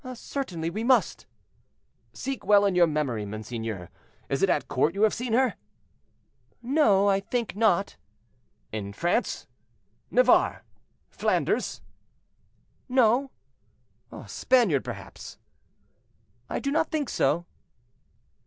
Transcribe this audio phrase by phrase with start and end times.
[0.15, 1.27] "Certainly we must."
[2.11, 3.91] "Seek well in your memory, monseigneur;
[4.29, 5.53] is it at court you have seen her?"
[6.59, 7.97] "No, I think not."
[8.71, 9.45] "In France,
[10.09, 10.63] Navarre,
[11.11, 11.83] Flanders?"
[12.89, 13.29] "No."
[14.11, 15.37] "A Spaniard perhaps."
[16.49, 17.45] "I do not think so."